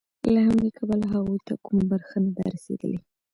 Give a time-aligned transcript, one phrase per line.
[0.33, 2.99] له همدې کبله هغوی ته کومه برخه نه ده رسېدلې